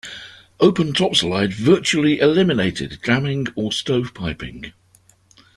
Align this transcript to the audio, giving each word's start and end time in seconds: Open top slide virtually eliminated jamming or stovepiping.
Open 0.59 0.93
top 0.93 1.15
slide 1.15 1.53
virtually 1.53 2.19
eliminated 2.19 2.97
jamming 3.03 3.45
or 3.53 3.69
stovepiping. 3.69 4.73